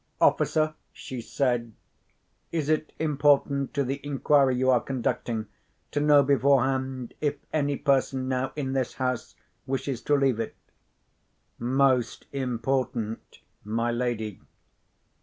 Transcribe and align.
"Officer," 0.19 0.73
she 0.91 1.21
said, 1.21 1.73
"is 2.51 2.69
it 2.69 2.91
important 2.97 3.71
to 3.75 3.83
the 3.83 4.01
inquiry 4.03 4.55
you 4.55 4.71
are 4.71 4.79
conducting, 4.81 5.45
to 5.91 5.99
know 5.99 6.23
beforehand 6.23 7.13
if 7.21 7.35
any 7.53 7.75
person 7.75 8.27
now 8.27 8.51
in 8.55 8.73
this 8.73 8.95
house 8.95 9.35
wishes 9.67 10.01
to 10.01 10.15
leave 10.15 10.39
it?" 10.39 10.55
"Most 11.59 12.25
important, 12.33 13.41
my 13.63 13.91
lady." 13.91 14.41